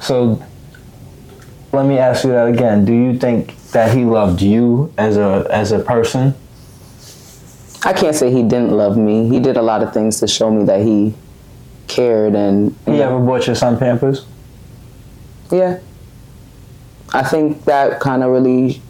So 0.00 0.42
let 1.72 1.86
me 1.86 1.98
ask 1.98 2.24
you 2.24 2.30
that 2.30 2.48
again. 2.48 2.84
Do 2.84 2.92
you 2.92 3.18
think 3.18 3.56
that 3.72 3.96
he 3.96 4.04
loved 4.04 4.42
you 4.42 4.92
as 4.98 5.16
a 5.16 5.46
as 5.50 5.72
a 5.72 5.78
person? 5.78 6.34
I 7.84 7.92
can't 7.92 8.14
say 8.14 8.30
he 8.30 8.42
didn't 8.42 8.70
love 8.72 8.96
me. 8.96 9.28
He 9.28 9.40
did 9.40 9.56
a 9.56 9.62
lot 9.62 9.82
of 9.82 9.94
things 9.94 10.20
to 10.20 10.28
show 10.28 10.50
me 10.50 10.64
that 10.64 10.80
he 10.82 11.14
cared 11.86 12.34
and 12.34 12.76
you 12.86 12.92
He 12.94 13.02
ever 13.02 13.18
bought 13.18 13.46
your 13.46 13.56
son 13.56 13.78
Pampers? 13.78 14.26
yeah. 15.50 15.78
I 17.12 17.22
think 17.22 17.64
that 17.64 18.00
kind 18.00 18.22
of 18.22 18.30
really 18.30 18.82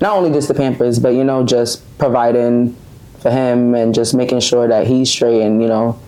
not 0.00 0.16
only 0.16 0.30
just 0.30 0.48
the 0.48 0.54
pampers, 0.54 0.98
but 0.98 1.10
you 1.10 1.24
know, 1.24 1.44
just 1.44 1.82
providing 1.98 2.76
for 3.20 3.30
him 3.30 3.74
and 3.74 3.94
just 3.94 4.14
making 4.14 4.40
sure 4.40 4.68
that 4.68 4.86
he's 4.86 5.10
straight 5.10 5.42
and 5.42 5.60
you 5.60 5.68
know, 5.68 5.98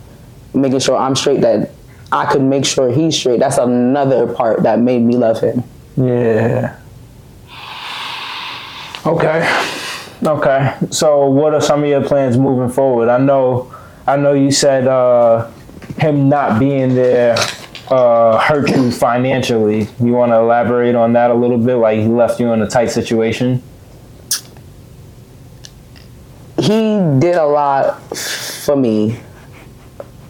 making 0.54 0.80
sure 0.80 0.96
I'm 0.96 1.16
straight 1.16 1.40
that 1.40 1.70
I 2.12 2.30
could 2.30 2.42
make 2.42 2.64
sure 2.64 2.90
he's 2.90 3.18
straight. 3.18 3.40
That's 3.40 3.58
another 3.58 4.32
part 4.32 4.62
that 4.62 4.78
made 4.78 5.02
me 5.02 5.16
love 5.16 5.40
him. 5.40 5.62
Yeah. 5.96 6.78
Okay. 9.04 9.64
Okay. 10.22 10.76
So 10.90 11.28
what 11.28 11.54
are 11.54 11.60
some 11.60 11.82
of 11.82 11.88
your 11.88 12.04
plans 12.04 12.36
moving 12.36 12.68
forward? 12.72 13.08
I 13.08 13.18
know 13.18 13.72
I 14.06 14.16
know 14.16 14.32
you 14.32 14.50
said 14.50 14.86
uh 14.86 15.50
him 15.98 16.28
not 16.28 16.60
being 16.60 16.94
there 16.94 17.36
uh 17.90 18.38
hurt 18.38 18.68
you 18.70 18.90
financially. 18.92 19.88
You 20.00 20.12
want 20.12 20.32
to 20.32 20.36
elaborate 20.36 20.94
on 20.94 21.12
that 21.14 21.30
a 21.30 21.34
little 21.34 21.58
bit 21.58 21.76
like 21.76 21.98
he 22.00 22.06
left 22.06 22.38
you 22.40 22.52
in 22.52 22.62
a 22.62 22.68
tight 22.68 22.90
situation? 22.90 23.62
he 26.60 26.98
did 27.20 27.36
a 27.36 27.46
lot 27.46 28.00
for 28.16 28.74
me 28.76 29.12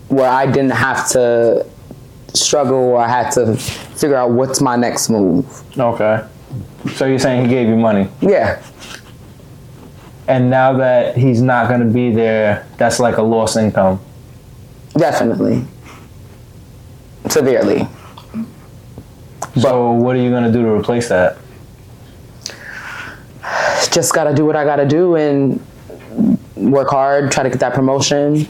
where 0.08 0.28
I 0.28 0.44
didn't 0.46 0.70
have 0.72 1.08
to 1.10 1.66
struggle 2.34 2.76
or 2.76 2.98
I 2.98 3.08
had 3.08 3.30
to 3.32 3.56
figure 3.56 4.16
out 4.16 4.30
what's 4.32 4.60
my 4.60 4.76
next 4.76 5.08
move. 5.08 5.46
Okay. 5.78 6.22
So 6.94 7.06
you're 7.06 7.18
saying 7.18 7.42
he 7.44 7.48
gave 7.48 7.66
you 7.68 7.76
money, 7.76 8.08
Yeah, 8.20 8.62
and 10.28 10.48
now 10.50 10.74
that 10.74 11.16
he's 11.16 11.40
not 11.42 11.68
gonna 11.68 11.86
be 11.86 12.12
there, 12.12 12.66
that's 12.76 13.00
like 13.00 13.16
a 13.16 13.22
lost 13.22 13.56
income. 13.56 13.98
definitely. 14.96 15.64
Severely. 17.28 17.86
So 19.60 19.90
what 19.92 20.16
are 20.16 20.20
you 20.20 20.30
gonna 20.30 20.52
do 20.52 20.62
to 20.62 20.70
replace 20.70 21.08
that? 21.08 21.38
Just 23.90 24.12
gotta 24.14 24.34
do 24.34 24.44
what 24.44 24.56
I 24.56 24.64
gotta 24.64 24.86
do 24.86 25.16
and 25.16 25.60
work 26.56 26.90
hard, 26.90 27.30
try 27.32 27.42
to 27.42 27.50
get 27.50 27.60
that 27.60 27.74
promotion. 27.74 28.46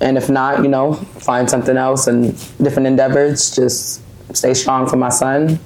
And 0.00 0.16
if 0.16 0.30
not, 0.30 0.62
you 0.62 0.68
know, 0.68 0.94
find 0.94 1.50
something 1.50 1.76
else 1.76 2.06
and 2.06 2.32
different 2.58 2.86
endeavors. 2.86 3.54
Just 3.54 4.02
stay 4.34 4.54
strong 4.54 4.88
for 4.88 4.96
my 4.96 5.08
son, 5.08 5.58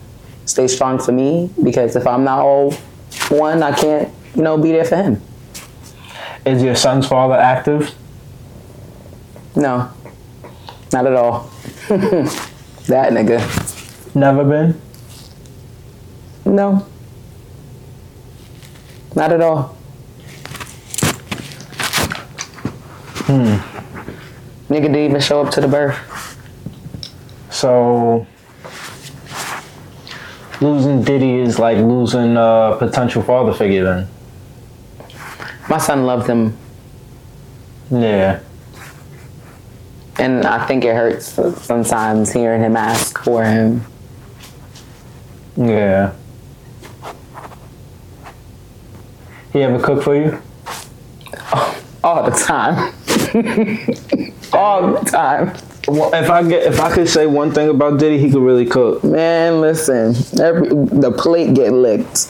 stay 0.47 0.69
strong 0.69 0.99
for 0.99 1.13
me, 1.13 1.51
because 1.63 1.97
if 1.97 2.07
I'm 2.07 2.25
not 2.25 2.41
all 2.41 2.73
one, 3.29 3.63
I 3.63 3.73
can't, 3.73 4.09
you 4.35 4.43
know, 4.43 4.57
be 4.57 4.73
there 4.73 4.85
for 4.85 4.97
him. 4.97 5.21
Is 6.47 6.63
your 6.63 6.75
son's 6.77 7.07
father 7.07 7.35
active? 7.35 7.95
No, 9.55 9.91
not 10.93 11.07
at 11.07 11.15
all. 11.15 11.51
that 11.89 13.13
nigga. 13.13 14.15
Never 14.15 14.45
been. 14.45 14.81
No. 16.45 16.87
Not 19.15 19.33
at 19.33 19.41
all. 19.41 19.77
Hmm. 23.27 23.57
Nigga 24.73 24.83
didn't 24.83 24.97
even 24.97 25.21
show 25.21 25.43
up 25.43 25.53
to 25.53 25.61
the 25.61 25.69
birth. 25.69 25.97
So 27.51 28.27
losing 30.61 31.03
Diddy 31.03 31.41
is 31.41 31.59
like 31.59 31.79
losing 31.79 32.37
a 32.37 32.77
potential 32.79 33.23
father 33.23 33.53
figure. 33.53 33.85
Then. 33.85 34.09
My 35.69 35.79
son 35.79 36.05
loved 36.05 36.29
him, 36.29 36.57
Yeah. 37.91 38.41
And 40.23 40.47
I 40.47 40.65
think 40.67 40.85
it 40.85 40.95
hurts 40.95 41.27
sometimes 41.65 42.33
hearing 42.33 42.63
him 42.63 42.77
ask 42.77 43.19
for 43.19 43.45
him. 43.45 43.85
Yeah. 45.57 46.13
He 49.53 49.63
ever 49.63 49.83
cook 49.83 50.05
for 50.05 50.15
you? 50.15 50.41
All 52.05 52.25
the 52.25 52.31
time. 52.31 52.95
all 54.53 54.93
the 54.93 55.09
time. 55.09 55.57
Well, 55.87 56.13
if 56.13 56.29
I 56.29 56.43
get 56.43 56.65
if 56.65 56.81
I 56.81 56.93
could 56.93 57.09
say 57.09 57.27
one 57.27 57.53
thing 57.53 57.69
about 57.69 58.01
Diddy, 58.01 58.19
he 58.19 58.31
could 58.31 58.43
really 58.43 58.67
cook. 58.67 59.05
Man, 59.05 59.61
listen. 59.61 60.15
Every 60.41 60.69
the 60.69 61.13
plate 61.17 61.55
get 61.55 61.73
licked. 61.73 62.27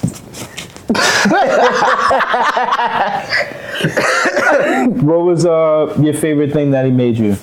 What 5.03 5.25
was 5.25 5.47
uh 5.47 5.97
your 6.01 6.15
favorite 6.15 6.53
thing 6.53 6.73
that 6.73 6.85
he 6.85 6.91
made 6.91 7.17
you? 7.17 7.37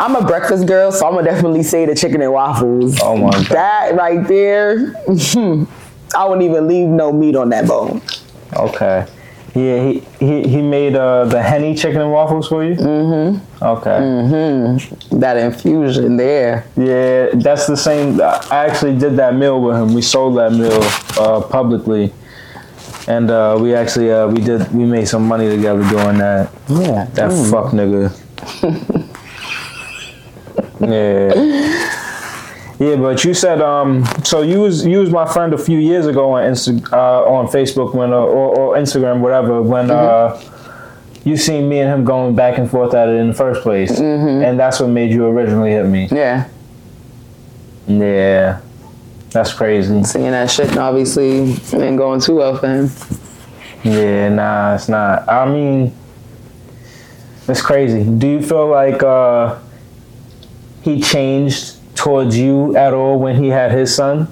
I'm 0.00 0.16
a 0.16 0.26
breakfast 0.26 0.66
girl, 0.66 0.90
so 0.90 1.06
I'm 1.06 1.14
gonna 1.14 1.26
definitely 1.30 1.62
say 1.62 1.84
the 1.84 1.94
chicken 1.94 2.22
and 2.22 2.32
waffles. 2.32 2.98
Oh 3.02 3.18
my 3.18 3.30
God. 3.32 3.46
That 3.48 3.94
right 3.96 4.26
there, 4.26 4.94
I 6.16 6.24
wouldn't 6.24 6.42
even 6.42 6.66
leave 6.66 6.88
no 6.88 7.12
meat 7.12 7.36
on 7.36 7.50
that 7.50 7.68
bone. 7.68 8.00
Okay. 8.54 9.06
Yeah, 9.54 9.84
he 9.90 10.00
he, 10.18 10.48
he 10.48 10.62
made 10.62 10.96
uh 10.96 11.26
the 11.26 11.42
Henny 11.42 11.74
chicken 11.74 12.00
and 12.00 12.10
waffles 12.12 12.48
for 12.48 12.64
you. 12.64 12.76
Mm-hmm. 12.76 13.62
Okay. 13.62 15.18
That 15.18 15.36
infusion 15.36 16.16
there. 16.16 16.64
Yeah, 16.78 17.30
that's 17.34 17.66
the 17.66 17.76
same. 17.76 18.22
I 18.22 18.64
actually 18.66 18.96
did 18.96 19.16
that 19.16 19.34
meal 19.34 19.60
with 19.60 19.76
him. 19.76 19.92
We 19.92 20.00
sold 20.00 20.38
that 20.38 20.52
meal 20.52 20.80
uh, 21.22 21.42
publicly, 21.42 22.10
and 23.06 23.30
uh, 23.30 23.58
we 23.60 23.74
actually 23.74 24.10
uh, 24.10 24.28
we 24.28 24.40
did 24.40 24.72
we 24.72 24.84
made 24.86 25.08
some 25.08 25.28
money 25.28 25.50
together 25.50 25.86
doing 25.90 26.16
that. 26.18 26.50
Yeah. 26.70 27.04
That 27.12 27.32
fuck 27.50 27.72
nigga. 27.72 28.16
yeah. 30.80 31.86
Yeah, 32.78 32.96
but 32.96 33.24
you 33.24 33.34
said 33.34 33.60
um. 33.60 34.06
So 34.24 34.40
you 34.40 34.60
was 34.60 34.86
you 34.86 35.00
was 35.00 35.10
my 35.10 35.30
friend 35.30 35.52
a 35.52 35.58
few 35.58 35.78
years 35.78 36.06
ago 36.06 36.32
on 36.32 36.50
Insta 36.50 36.90
uh, 36.92 37.24
on 37.24 37.46
Facebook 37.48 37.94
when 37.94 38.10
uh, 38.12 38.16
or, 38.16 38.58
or 38.58 38.76
Instagram 38.76 39.20
whatever 39.20 39.60
when 39.60 39.90
uh 39.90 40.40
you 41.24 41.36
seen 41.36 41.68
me 41.68 41.80
and 41.80 41.90
him 41.92 42.04
going 42.06 42.34
back 42.34 42.56
and 42.56 42.70
forth 42.70 42.94
at 42.94 43.08
it 43.10 43.16
in 43.16 43.28
the 43.28 43.34
first 43.34 43.60
place, 43.60 44.00
and 44.00 44.58
that's 44.58 44.80
what 44.80 44.88
made 44.88 45.10
you 45.10 45.26
originally 45.26 45.72
hit 45.72 45.84
me. 45.84 46.08
Yeah. 46.10 46.48
Yeah, 47.86 48.60
that's 49.30 49.52
crazy. 49.52 50.02
Seeing 50.04 50.30
that 50.30 50.50
shit 50.50 50.68
and 50.68 50.78
obviously 50.78 51.52
ain't 51.74 51.98
going 51.98 52.20
too 52.20 52.36
well 52.36 52.56
for 52.56 52.68
him. 52.68 52.90
Yeah, 53.82 54.28
nah, 54.30 54.74
it's 54.76 54.88
not. 54.88 55.28
I 55.28 55.44
mean, 55.50 55.92
it's 57.48 57.60
crazy. 57.60 58.04
Do 58.04 58.26
you 58.26 58.40
feel 58.42 58.68
like 58.68 59.02
uh, 59.02 59.58
he 60.82 61.00
changed 61.00 61.76
towards 61.96 62.36
you 62.38 62.76
at 62.76 62.92
all 62.94 63.18
when 63.18 63.36
he 63.42 63.48
had 63.48 63.70
his 63.72 63.94
son? 63.94 64.28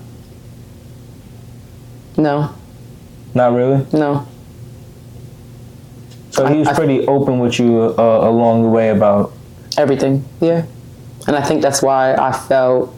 No, 2.17 2.51
Not 3.35 3.53
really. 3.53 3.87
no. 3.93 4.27
So 6.31 6.47
he 6.47 6.59
was 6.59 6.69
I- 6.69 6.73
I- 6.73 6.75
pretty 6.75 7.07
open 7.07 7.39
with 7.39 7.59
you 7.59 7.95
uh, 7.99 8.29
along 8.29 8.63
the 8.63 8.69
way 8.69 8.91
about. 8.91 9.33
Everything. 9.77 10.25
Yeah. 10.41 10.65
And 11.27 11.37
I 11.37 11.43
think 11.43 11.63
that's 11.63 11.83
why 11.83 12.15
I 12.15 12.33
felt 12.33 12.95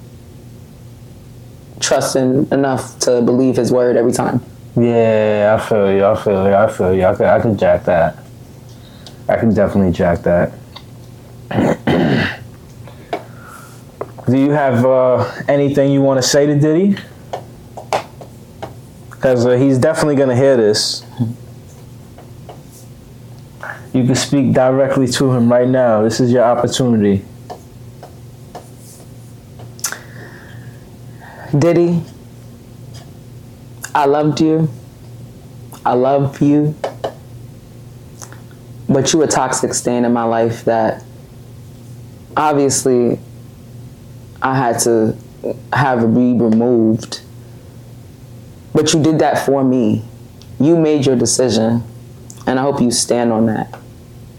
trusting 1.81 2.49
enough 2.53 2.99
to 3.01 3.21
believe 3.23 3.57
his 3.57 3.73
word 3.73 3.97
every 3.97 4.13
time. 4.13 4.41
Yeah, 4.77 5.59
I 5.59 5.69
feel 5.69 5.91
you. 5.93 6.05
I 6.05 6.15
feel 6.15 6.47
you. 6.47 6.55
I 6.55 6.71
feel 6.71 6.95
you. 6.95 7.05
I 7.05 7.15
can, 7.15 7.27
I 7.27 7.41
can 7.41 7.59
jack 7.59 7.85
that. 7.87 8.17
I 9.29 9.37
can 9.37 9.53
definitely 9.53 9.93
jack 9.93 10.21
that. 10.23 10.53
Do 14.31 14.38
you 14.38 14.53
have 14.53 14.87
uh, 14.87 15.29
anything 15.49 15.90
you 15.90 16.03
want 16.03 16.23
to 16.23 16.23
say 16.23 16.47
to 16.47 16.55
Diddy? 16.55 16.97
Because 19.11 19.45
uh, 19.45 19.57
he's 19.57 19.77
definitely 19.77 20.14
going 20.14 20.29
to 20.29 20.37
hear 20.37 20.57
this. 20.57 21.05
You 23.93 24.07
can 24.07 24.14
speak 24.14 24.53
directly 24.53 25.09
to 25.09 25.33
him 25.33 25.51
right 25.51 25.66
now. 25.66 26.03
This 26.03 26.21
is 26.21 26.31
your 26.31 26.45
opportunity. 26.45 27.25
Diddy, 31.59 32.01
I 33.93 34.05
loved 34.05 34.40
you. 34.40 34.71
I 35.85 35.95
love 35.95 36.40
you. 36.40 36.77
But 38.88 39.12
you 39.12 39.23
a 39.23 39.27
toxic 39.27 39.75
stain 39.75 40.05
in 40.05 40.12
my 40.12 40.23
life 40.23 40.64
that 40.66 41.03
obviously 42.37 43.19
I 44.42 44.57
had 44.57 44.79
to 44.81 45.16
have 45.72 46.03
it 46.03 46.14
be 46.14 46.33
removed. 46.33 47.20
But 48.74 48.92
you 48.94 49.03
did 49.03 49.18
that 49.18 49.44
for 49.44 49.62
me. 49.64 50.05
You 50.59 50.76
made 50.76 51.07
your 51.07 51.16
decision. 51.16 51.83
And 52.46 52.59
I 52.59 52.62
hope 52.62 52.81
you 52.81 52.90
stand 52.90 53.33
on 53.33 53.46
that. 53.46 53.79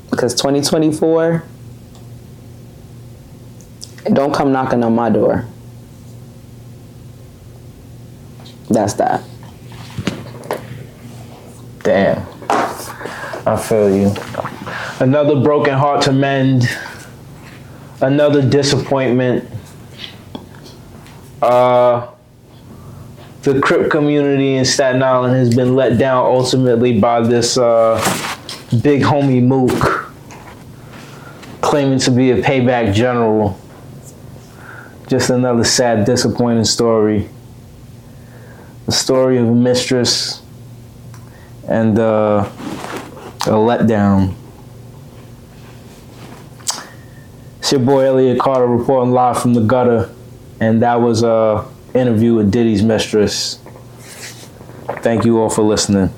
Because 0.09 0.33
2024, 0.35 1.43
don't 4.13 4.33
come 4.33 4.51
knocking 4.51 4.83
on 4.83 4.95
my 4.95 5.09
door. 5.09 5.45
That's 8.69 8.93
that. 8.93 9.23
Damn. 11.83 12.25
I 12.49 13.57
feel 13.57 13.95
you. 13.95 14.13
Another 14.99 15.41
broken 15.41 15.73
heart 15.73 16.03
to 16.03 16.11
mend. 16.11 16.69
Another 18.01 18.47
disappointment. 18.47 19.49
Uh, 21.41 22.11
the 23.41 23.59
Crip 23.59 23.89
community 23.89 24.55
in 24.55 24.65
Staten 24.65 25.01
Island 25.01 25.35
has 25.35 25.55
been 25.55 25.75
let 25.75 25.97
down 25.97 26.25
ultimately 26.25 26.99
by 26.99 27.21
this 27.21 27.57
uh, 27.57 27.97
big 28.83 29.01
homie 29.01 29.41
Mook, 29.41 30.11
claiming 31.61 31.97
to 31.99 32.11
be 32.11 32.31
a 32.31 32.41
payback 32.41 32.93
general. 32.93 33.59
Just 35.07 35.31
another 35.31 35.63
sad, 35.63 36.05
disappointing 36.05 36.65
story. 36.65 37.27
The 38.85 38.91
story 38.91 39.37
of 39.37 39.47
a 39.47 39.55
mistress 39.55 40.41
and 41.67 41.97
uh, 41.97 42.47
a 43.41 43.49
letdown. 43.49 44.35
It's 47.59 47.71
your 47.71 47.81
boy 47.81 48.05
Elliott 48.05 48.39
Carter 48.39 48.67
reporting 48.67 49.11
live 49.11 49.41
from 49.41 49.53
the 49.53 49.61
gutter, 49.61 50.13
and 50.61 50.81
that 50.83 51.01
was 51.01 51.23
a 51.23 51.65
interview 51.93 52.35
with 52.35 52.51
Diddy's 52.51 52.83
mistress. 52.83 53.57
Thank 55.01 55.25
you 55.25 55.39
all 55.39 55.49
for 55.49 55.63
listening. 55.63 56.13